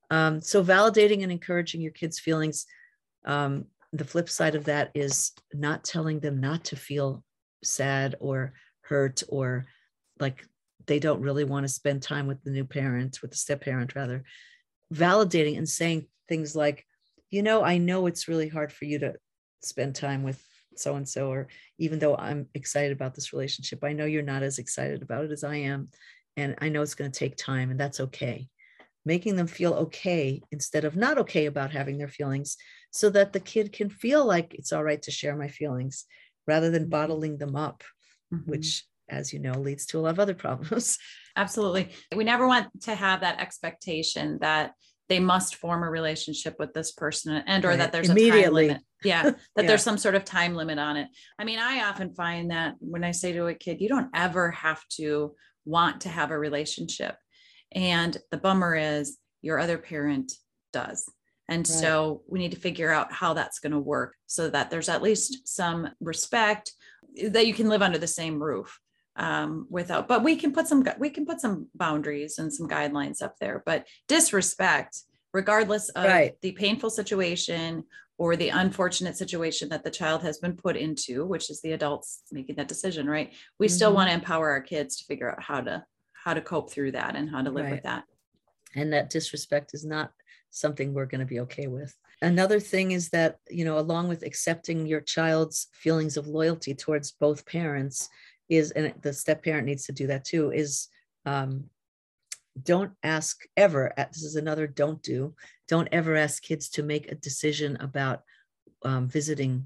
[0.10, 2.66] Um, so, validating and encouraging your kids' feelings
[3.26, 7.24] um, the flip side of that is not telling them not to feel
[7.64, 9.66] sad or hurt or
[10.20, 10.46] like
[10.86, 13.96] they don't really want to spend time with the new parent, with the step parent
[13.96, 14.24] rather.
[14.94, 16.86] Validating and saying things like,
[17.30, 19.16] you know, I know it's really hard for you to
[19.62, 20.42] spend time with
[20.76, 21.48] so and so, or
[21.80, 25.32] even though I'm excited about this relationship, I know you're not as excited about it
[25.32, 25.90] as I am.
[26.38, 28.48] And I know it's going to take time, and that's okay.
[29.06, 32.58] Making them feel okay instead of not okay about having their feelings
[32.98, 36.06] so that the kid can feel like it's all right to share my feelings
[36.48, 36.92] rather than mm-hmm.
[36.92, 37.84] bottling them up,
[38.34, 38.50] mm-hmm.
[38.50, 40.98] which, as you know, leads to a lot of other problems.
[41.36, 41.90] Absolutely.
[42.16, 44.72] We never want to have that expectation that
[45.10, 47.78] they must form a relationship with this person and or right.
[47.78, 48.82] that there's a time limit.
[49.04, 49.68] Yeah, that yeah.
[49.68, 51.08] there's some sort of time limit on it.
[51.40, 54.52] I mean, I often find that when I say to a kid, you don't ever
[54.52, 57.16] have to want to have a relationship.
[57.72, 60.34] And the bummer is your other parent
[60.74, 61.10] does.
[61.50, 61.68] And right.
[61.68, 65.02] so we need to figure out how that's going to work so that there's at
[65.02, 66.74] least some respect
[67.22, 68.80] that you can live under the same roof
[69.16, 73.22] um, without, but we can put some, we can put some boundaries and some guidelines
[73.22, 75.02] up there, but disrespect,
[75.34, 76.36] regardless of right.
[76.42, 77.84] the painful situation
[78.20, 82.24] or the unfortunate situation that the child has been put into, which is the adults
[82.32, 83.34] making that decision, right?
[83.60, 83.76] We mm-hmm.
[83.76, 85.84] still want to empower our kids to figure out how to,
[86.14, 87.74] how to cope through that and how to live right.
[87.74, 88.04] with that.
[88.76, 90.12] And that disrespect is not
[90.60, 91.96] something we're going to be okay with.
[92.22, 97.12] Another thing is that, you know, along with accepting your child's feelings of loyalty towards
[97.12, 98.10] both parents,
[98.50, 100.88] is, and the step parent needs to do that too, is
[101.26, 101.66] um,
[102.64, 105.36] don't ask ever, this is another don't do,
[105.68, 108.24] don't ever ask kids to make a decision about
[108.84, 109.66] um, visiting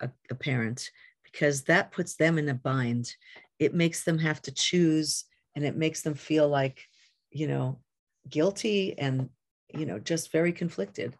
[0.00, 0.90] a, a parent
[1.24, 3.14] because that puts them in a bind.
[3.58, 6.86] It makes them have to choose and it makes them feel like,
[7.30, 7.80] you know,
[8.28, 9.28] guilty and
[9.74, 11.16] you know just very conflicted.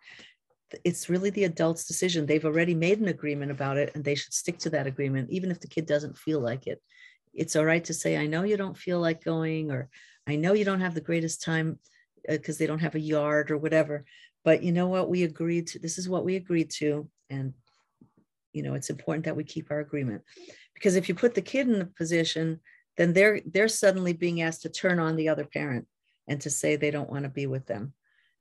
[0.85, 2.27] It's really the adult's decision.
[2.27, 5.51] They've already made an agreement about it and they should stick to that agreement even
[5.51, 6.81] if the kid doesn't feel like it.
[7.35, 9.89] It's all right to say i know you don't feel like going or
[10.27, 11.79] i know you don't have the greatest time
[12.29, 14.05] because uh, they don't have a yard or whatever.
[14.45, 15.11] But you know what?
[15.11, 17.55] We agreed to this is what we agreed to and
[18.53, 20.23] you know it's important that we keep our agreement.
[20.75, 22.61] Because if you put the kid in the position
[22.97, 25.87] then they're they're suddenly being asked to turn on the other parent
[26.29, 27.95] and to say they don't want to be with them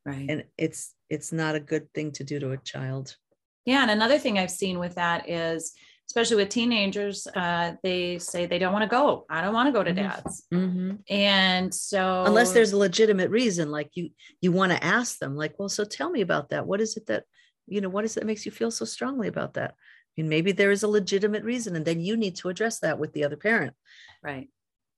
[0.05, 0.25] right.
[0.29, 3.15] And it's it's not a good thing to do to a child.
[3.65, 5.73] Yeah and another thing i've seen with that is
[6.09, 9.25] especially with teenagers uh, they say they don't want to go.
[9.29, 9.95] I don't want to go to Mhm.
[9.95, 10.43] dad's.
[10.51, 10.91] Mm-hmm.
[11.09, 14.09] and so unless there's a legitimate reason like you
[14.41, 16.65] you want to ask them like well so tell me about that.
[16.65, 17.25] What is it that
[17.67, 19.75] you know what is it that makes you feel so strongly about that?
[20.17, 23.13] And maybe there is a legitimate reason and then you need to address that with
[23.13, 23.73] the other parent.
[24.23, 24.49] Right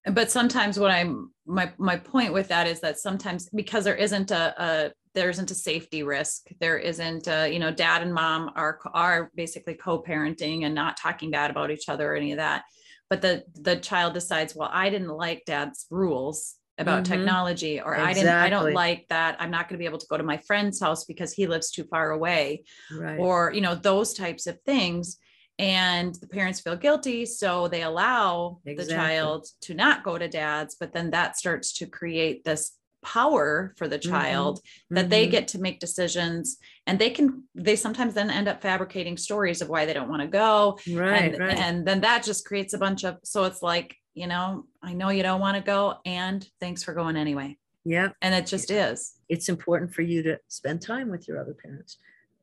[0.05, 4.31] but sometimes what i'm my my point with that is that sometimes because there isn't
[4.31, 8.51] a, a there isn't a safety risk there isn't a, you know dad and mom
[8.55, 12.63] are are basically co-parenting and not talking bad about each other or any of that.
[13.09, 17.07] But the the child decides well i didn't like dad's rules about Mhm.
[17.07, 19.35] technology or i didn't i don't like that.
[19.39, 21.69] I'm not going to be able to go to my friend's house because he lives
[21.71, 22.63] too far away.
[22.89, 23.19] Right.
[23.19, 25.17] Or you know those types of things
[25.59, 28.85] and the parents feel guilty so they allow Exactly.
[28.85, 33.73] the child to not go to dad's but then that starts to create this power
[33.77, 34.09] for the Mhm.
[34.09, 34.59] child
[34.91, 35.31] that they Mhm.
[35.31, 39.69] get to make decisions and they can they sometimes then end up fabricating stories of
[39.69, 42.77] why they don't want to go right and, right and then that just creates a
[42.77, 46.47] bunch of so it's like you know i know you don't want to go and
[46.59, 50.79] thanks for going anyway yeah and it just is it's important for you to spend
[50.79, 51.97] time with your other parents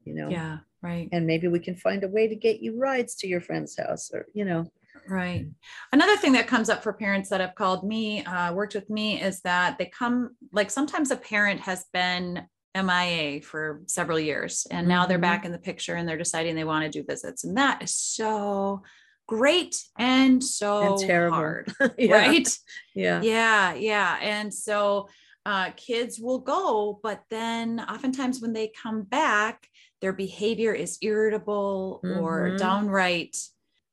[0.09, 3.14] you know yeah right and maybe we can find a way to get you rides
[3.14, 4.64] to your friend's house or you know
[5.09, 5.47] Right.
[5.92, 9.21] Another thing that comes up for parents that have called me, uh, worked with me,
[9.23, 14.87] is that they come like sometimes a parent has been MIA for several years and
[14.87, 15.23] now they're Mhm.
[15.31, 17.44] back in the picture and they're deciding they want to do visits.
[17.44, 18.83] And that is so
[19.27, 21.73] great and so and terrible hard.
[21.99, 22.12] yeah.
[22.12, 22.59] Right.
[22.94, 23.75] yeah Yeah.
[23.75, 24.18] Yeah.
[24.21, 25.09] And so
[25.49, 29.67] uh, kids will go, but then oftentimes when they come back,
[30.03, 32.59] their behavior is irritable or Mhm.
[32.59, 33.35] downright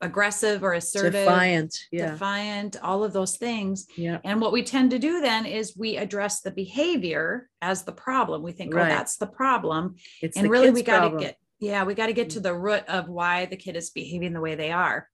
[0.01, 3.87] aggressive or assertive defiant yeah defiant, all of those things.
[3.95, 7.93] yeah And what we tend to do then is we address the behavior as the
[7.93, 8.43] problem.
[8.43, 8.91] We think, Right.
[8.91, 9.95] oh, that's the problem.
[10.21, 12.83] it's and really, we got to get, yeah, we got to get to the root
[12.89, 15.09] of why the kid is behaving the way they are.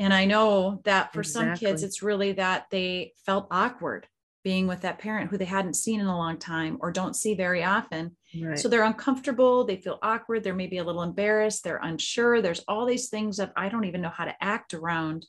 [0.00, 4.08] And I know that for some kids, it's really that they felt awkward
[4.48, 7.34] being with that parent who they hadn't seen in a long time or don't see
[7.34, 8.16] very often.
[8.40, 12.40] right So they're uncomfortable, they feel awkward, they're maybe a little embarrassed, they're unsure.
[12.40, 15.26] There's all these things that I don't even know how to act around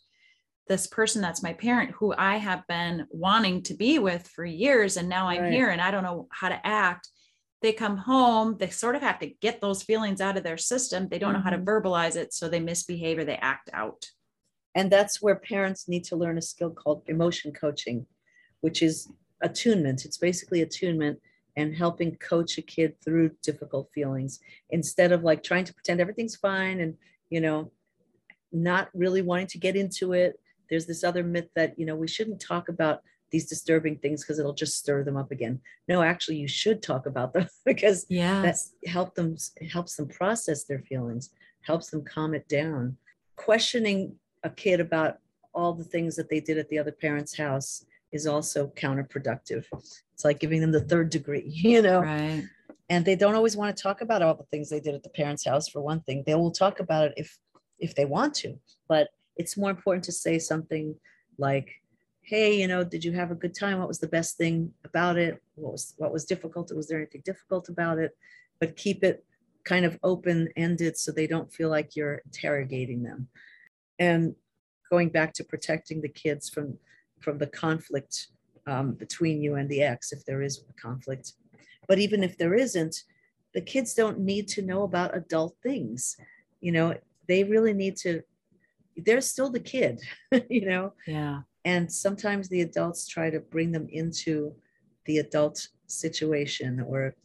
[0.70, 4.96] this person that's my parent who I have been wanting to be with for years.
[4.96, 5.52] And now I'm Right.
[5.52, 7.10] here and I don't know how to act.
[7.62, 11.10] They come home, they sort of have to get those feelings out of their system.
[11.10, 11.66] They don't know how to Mhm.
[11.66, 12.34] verbalize it.
[12.34, 14.02] So they misbehave or they act out.
[14.76, 18.06] and that's where parents need to learn a skill called emotion coaching
[18.62, 19.10] which is
[19.42, 20.06] attunement.
[20.06, 21.20] It's basically attunement
[21.56, 26.36] and helping coach a kid through difficult feelings instead of like trying to pretend everything's
[26.36, 26.96] fine and
[27.30, 27.72] you know
[28.52, 30.40] not really wanting to get into it.
[30.70, 34.40] There's this other myth that you know we shouldn't talk about these disturbing things because
[34.40, 35.60] it'll just stir them up again.
[35.88, 38.42] No actually you should talk about them because Yeah.
[38.42, 39.36] that help them
[39.70, 41.30] helps them process their feelings
[41.62, 42.98] helps them calm it down.
[43.36, 45.18] Questioning a kid about
[45.54, 49.66] all the things that they did at the other parent's house is also counterproductive.
[49.74, 52.02] It's like giving them the third degree you know?
[52.02, 52.44] Right.
[52.90, 55.10] and they don't always want to talk about all the things they did at the
[55.10, 56.24] parents house for one thing.
[56.26, 57.38] They will talk about it if
[57.80, 58.60] if they want to.
[58.88, 60.96] But it's more important to say something
[61.38, 61.70] like
[62.22, 63.80] hey you know did you have a good time?
[63.80, 65.42] What was the best thing about it?
[65.56, 66.74] What was what was difficult?
[66.76, 68.12] Was there anything difficult about it?
[68.60, 69.24] But keep it
[69.64, 73.28] kind of open ended so they don't feel like you're interrogating them.
[74.00, 74.36] And
[74.90, 76.78] going back to protecting the kids from
[77.20, 78.28] from the conflict
[78.68, 81.34] um, between you and the ex if there is a conflict.
[81.88, 83.04] But even if there isn't
[83.54, 86.18] the kids don't need to know about adult things.
[86.62, 86.96] You know
[87.28, 88.22] they really need to
[88.98, 90.02] they're still the kid
[90.50, 90.94] you know?
[91.08, 91.42] Yeah.
[91.64, 94.54] and sometimes the adults try to bring them into
[95.06, 97.16] the adult situation or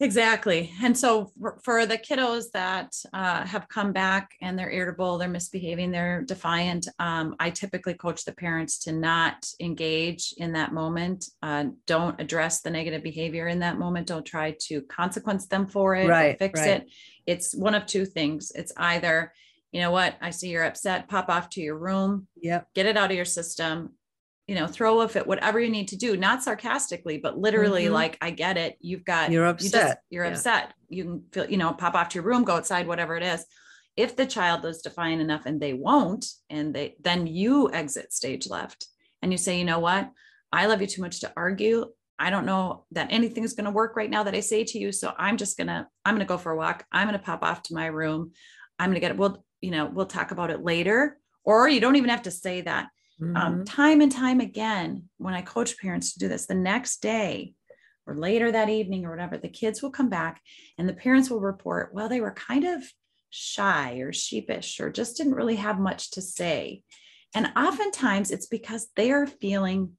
[0.00, 0.72] Exactly.
[0.82, 5.28] And so for, for the kiddos that uh, have come back and they're irritable, they're
[5.28, 11.26] misbehaving, they're defiant, um, I typically coach the parents to not engage in that moment.
[11.42, 14.06] Uh, don't address the negative behavior in that moment.
[14.06, 16.82] Don't try to consequence them for it or Right, fix right.
[16.82, 16.90] it.
[17.26, 18.52] It's one of two things.
[18.54, 19.32] It's either,
[19.72, 22.96] you know what, I see you're upset, pop off to your room, yep get it
[22.96, 23.92] out of your system
[24.46, 27.92] you know throw a fit whatever you need to do not sarcastically but literally Mhm.
[27.92, 30.02] like i get it you've got You're you just- upset.
[30.10, 30.30] you're Yeah.
[30.32, 33.22] upset you can feel you know pop off to your room go outside whatever it
[33.22, 33.44] is
[33.96, 38.48] if the child is defiant enough and they won't and they then you exit stage
[38.48, 38.86] left
[39.22, 40.10] and you say you know what
[40.52, 41.86] i love you too much to argue
[42.18, 44.78] i don't know that anything is going to work right now that i say to
[44.78, 47.18] you so i'm just going to i'm going to go for a walk i'm going
[47.18, 48.30] to pop off to my room
[48.78, 51.80] i'm going to get it we'll you know we'll talk about it later or you
[51.80, 52.88] don't even have to say that
[53.20, 53.64] Um, Mhm.
[53.66, 57.54] time and time again, when I coach parents to do this, the next day
[58.06, 60.40] or later that evening or whatever, the kids will come back
[60.78, 62.82] and the parents will report, well, they were kind of
[63.30, 66.82] shy or sheepish or just didn't really have much to say.
[67.34, 69.96] And oftentimes it's because they're feeling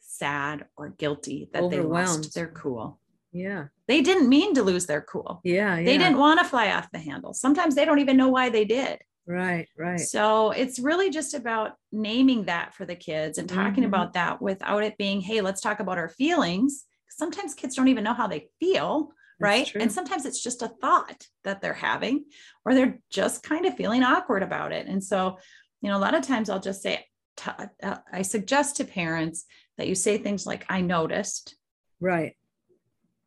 [0.00, 3.00] sad or guilty that they lost their cool.
[3.32, 3.66] yeah.
[3.86, 5.40] They didn't mean to lose their cool.
[5.44, 5.76] Yeah.
[5.76, 5.84] yeah.
[5.84, 7.32] They didn't want to fly off the handle.
[7.34, 9.00] Sometimes they don't even know why they did.
[9.26, 9.68] Right.
[9.78, 10.00] Right.
[10.00, 13.88] So it's really just about naming that for the kids and talking Mhm.
[13.88, 16.86] about that without it being, hey, let's talk about our feelings.
[17.08, 19.66] Sometimes kids don't even know how they feel, That's right?
[19.66, 19.80] true.
[19.80, 22.24] And sometimes it's just a thought that they're having,
[22.64, 24.86] or they're just kind of feeling awkward about it.
[24.86, 25.38] And so,
[25.80, 27.06] you know, a lot of times I'll just say,
[27.36, 27.50] t-
[27.82, 29.44] uh, I suggest to parents
[29.78, 31.56] that you say things like, I noticed
[32.00, 32.36] Right.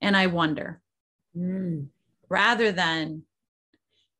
[0.01, 0.81] and I wonder,
[1.37, 1.89] Mm.
[2.29, 3.23] rather than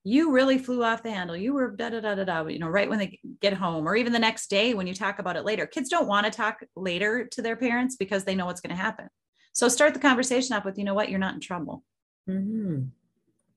[0.04, 1.36] you really flew off the handle.
[1.36, 3.96] You were da da da da da, you know, right when they get home, or
[3.96, 5.66] even the next day when you talk about it later.
[5.66, 8.82] Kids don't want to talk later to their parents because they know what's going to
[8.82, 9.08] happen.
[9.54, 11.84] So start the conversation off with, you know what, you're not in trouble.
[12.28, 12.90] Mhm.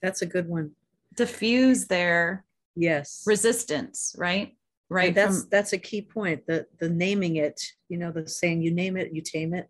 [0.00, 0.72] That's a good one.
[1.14, 2.44] Diffuse their
[2.76, 3.24] Yes.
[3.26, 4.56] resistance, right?
[4.88, 5.08] Right.
[5.08, 6.46] And that's from- that's a key point.
[6.46, 9.68] The the naming it, you know, the saying you name it, you tame it.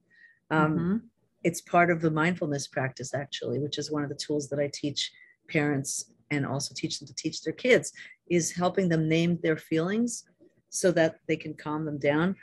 [0.50, 1.02] Um, Mhm.
[1.44, 4.68] It's part of the mindfulness practice, actually, which is one of the tools that I
[4.72, 5.12] teach
[5.48, 7.92] parents and also teach them to teach their kids,
[8.28, 10.24] is helping them name their feelings
[10.70, 12.34] so that they can calm them down.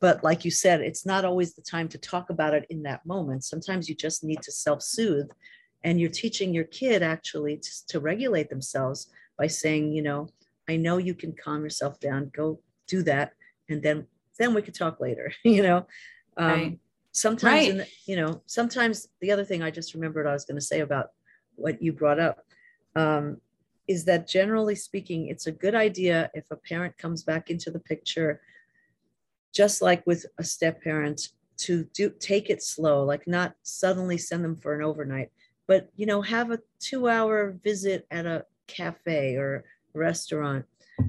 [0.00, 3.04] But like you said, it's not always the time to talk about it in that
[3.04, 3.44] moment.
[3.44, 5.30] Sometimes you just need to self-soothe.
[5.84, 9.08] And you're teaching your kid actually to, to regulate themselves
[9.38, 10.28] by saying, you know,
[10.68, 12.30] I know you can calm yourself down.
[12.34, 13.32] Go do that,
[13.68, 14.06] and then
[14.38, 15.32] then we could talk later.
[15.44, 15.76] You know,
[16.36, 16.78] um, Right.
[17.12, 17.76] sometimes Right.
[17.76, 20.80] the- you know sometimes the other thing I just remembered I was going to say
[20.80, 21.06] about
[21.54, 22.38] what you brought up
[22.96, 23.40] um,
[23.86, 27.80] is that generally speaking, it's a good idea if a parent comes back into the
[27.80, 28.40] picture,
[29.52, 31.28] just like with a step parent,
[31.58, 35.30] to do take it slow, like not suddenly send them for an overnight,
[35.66, 39.64] but you know have a two-hour visit at a cafe or
[39.94, 40.64] restaurant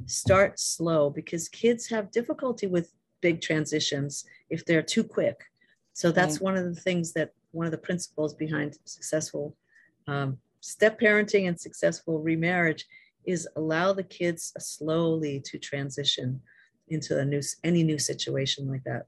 [0.05, 5.43] start slow because kids have difficulty with big transitions if they're too quick
[5.93, 6.43] so that's Right.
[6.43, 9.55] one of the things that one of the principles behind successful
[10.07, 12.85] um, step parenting and successful remarriage
[13.25, 16.41] is allow the kids slowly to transition
[16.87, 19.05] into a new any new situation like that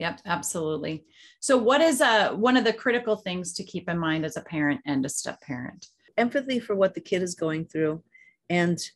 [0.00, 1.04] Yep, absolutely.
[1.40, 4.42] So, what is uh, one of the critical things to keep in mind as a
[4.42, 5.88] parent and a step parent?
[6.18, 8.02] empathy for what the kid is going through
[8.50, 8.90] and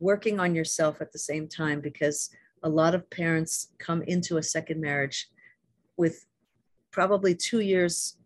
[0.00, 2.30] working on yourself at the same time because
[2.64, 5.28] a lot of parents come into a second marriage
[5.96, 6.26] with
[6.90, 8.16] probably two years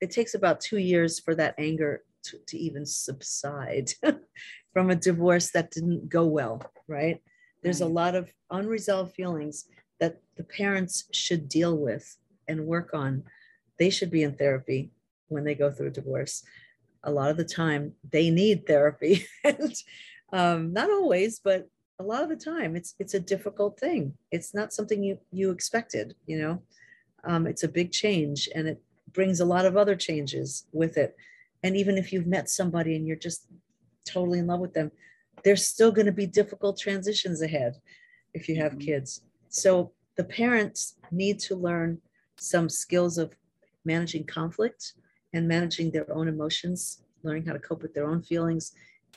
[0.00, 3.90] it takes about two years for that anger to, to even subside
[4.72, 7.20] from a divorce that didn't go well right?
[7.62, 9.66] There's a lot of unresolved feelings
[10.00, 12.16] that the parents should deal with
[12.48, 13.24] and work on.
[13.78, 14.90] They should be in therapy
[15.28, 16.42] when they go through a divorce.
[17.04, 19.26] A lot of the time they need therapy.
[19.44, 19.74] And
[20.32, 21.68] um, not always but
[21.98, 24.14] a lot of the time it's it's a difficult thing.
[24.30, 26.62] It's not something you you expected you know?
[27.24, 28.80] Um, it's a big change and it
[29.18, 31.16] brings a lot of other changes with it
[31.64, 33.48] and even if you've met somebody and you're just
[34.06, 34.92] totally in love with them
[35.42, 37.72] there's still going to be difficult transitions ahead
[38.32, 38.80] if you have Mhm.
[38.88, 42.00] kids so the parents need to learn
[42.36, 43.34] some skills of
[43.84, 44.92] managing conflict
[45.32, 48.64] and managing their own emotions, learning how to cope with their own feelings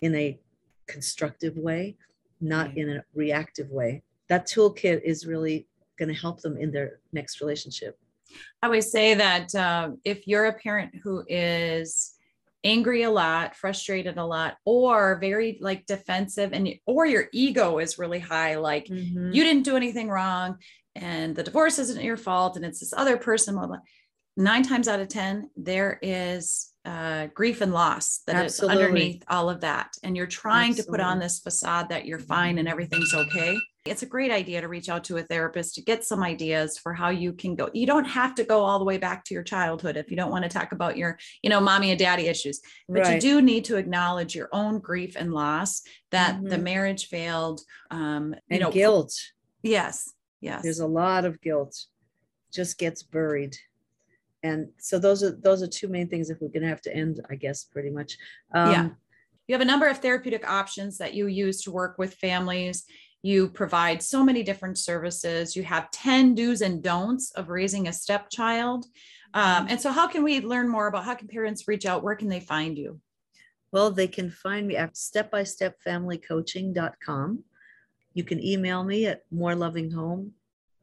[0.01, 0.27] in a
[0.87, 1.95] constructive way,
[2.39, 2.77] not Right.
[2.79, 4.01] in a reactive way.
[4.29, 7.93] That toolkit is really going to help them in their next relationship.
[8.61, 12.13] I always say that uh, if you're a parent who is
[12.63, 17.97] angry a lot, frustrated a lot, or very like defensive, and or your ego is
[17.97, 19.31] really high, like Mm-hmm.
[19.33, 20.57] you didn't do anything wrong,
[20.95, 23.55] and the divorce isn't your fault, and it's this other person.
[23.55, 23.77] Blah, blah.
[24.37, 28.83] Nine times out of ten, there is uh, grief and loss that is Absolutely.
[28.83, 32.57] underneath all of that, and you're trying to put on this facade that you're fine
[32.57, 33.57] and everything's okay.
[33.85, 36.93] It's a great idea to reach out to a therapist to get some ideas for
[36.93, 37.67] how you can go.
[37.73, 40.29] You don't have to go all the way back to your childhood if you don't
[40.29, 43.65] want to talk about your, you know, mommy and daddy issues but you do need
[43.65, 46.63] to acknowledge your own grief and loss that the Mhm.
[46.63, 49.13] marriage failed um you and know guilt.
[49.63, 51.85] yes yes There's a lot of guilt,
[52.53, 53.57] just gets buried.
[54.43, 56.95] And so those are those are two main things if we're going to have to
[56.95, 58.15] end, I guess, pretty much.
[58.53, 58.89] Um, Yeah.
[59.47, 62.85] you have a number of therapeutic options that you use to work with families
[63.23, 67.93] you provide so many different services you have 10 do's and don'ts of raising a
[67.93, 68.85] stepchild
[69.33, 72.15] um, and so how can we learn more about how can parents reach out where
[72.15, 72.99] can they find you
[73.71, 77.43] Well, they can find me at stepbystepfamilycoaching.com.
[78.13, 80.31] you can email me at morelovinghome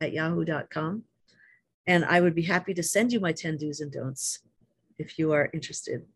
[0.00, 1.02] at yahoo.com.
[1.86, 4.40] And I would be happy to send you my 10 do's and don'ts
[4.98, 6.06] if you are interested.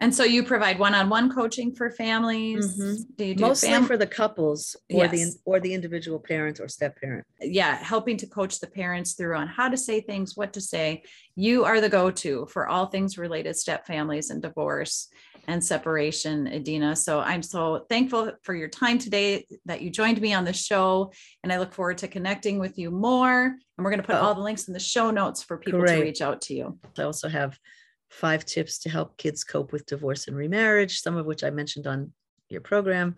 [0.00, 2.78] And so you provide one-on-one coaching for families.
[2.78, 3.16] Mhm.
[3.16, 6.68] Do you do Mostly fam- for the couples or the or the individual parent or
[6.68, 7.24] step parent.
[7.40, 11.04] yeah, helping to coach the parents through on how to say things, what to say.
[11.36, 15.08] You are the go-to for all things related step families and divorce
[15.46, 16.96] and separation, Edina.
[16.96, 21.12] So I'm so thankful for your time today that you joined me on the show.
[21.42, 23.44] And I look forward to connecting with you more.
[23.44, 24.20] And we're going to put Oh.
[24.22, 26.78] all the links in the show notes for people to reach out to you.
[26.98, 27.58] I also have
[28.14, 31.86] five tips to help kids cope with divorce and remarriage, some of which I mentioned
[31.86, 32.12] on
[32.48, 33.16] your program,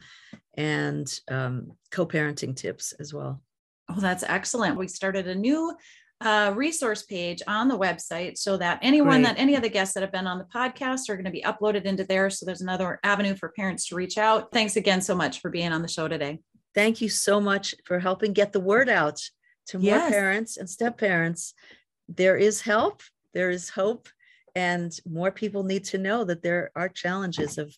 [0.54, 3.42] and um, co-parenting tips as well.
[3.90, 4.78] Oh, that's excellent.
[4.78, 5.76] We started a new
[6.22, 9.24] uh, resource page on the website so that anyone Great.
[9.24, 11.42] that any of the guests that have been on the podcast are going to be
[11.42, 12.30] uploaded into there.
[12.30, 14.50] So there's another avenue for parents to reach out.
[14.50, 16.40] Thanks again so much for being on the show today.
[16.74, 19.20] Thank you so much for helping get the word out
[19.68, 20.10] to more Yes.
[20.10, 21.52] parents and step parents.
[22.08, 23.02] There is help,
[23.34, 24.08] there is hope,
[24.56, 27.76] and more people need to know that there are challenges of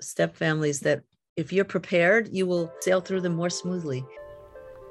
[0.00, 1.02] step families that
[1.36, 4.04] if you're prepared, you will sail through them more smoothly.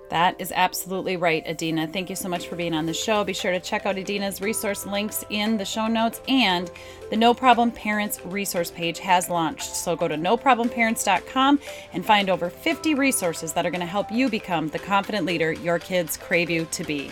[0.09, 1.87] That is absolutely right, Edina.
[1.87, 3.23] Thank you so much for being on the show.
[3.23, 6.71] Be sure to check out Edina's resource links in the show notes and
[7.09, 9.75] the No Problem Parents resource page has launched.
[9.75, 11.59] So go to noproblemparents.com
[11.91, 15.51] and find over 50 resources that are going to help you become the confident leader
[15.51, 17.11] your kids crave you to be.